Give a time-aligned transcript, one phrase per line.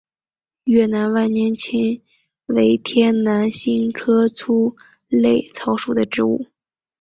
[0.63, 2.01] 越南万年青
[2.47, 4.75] 为天南星科粗
[5.09, 6.47] 肋草属的植物。